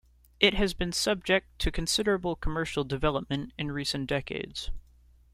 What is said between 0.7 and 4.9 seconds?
been subject to considerable commercial development in recent decades.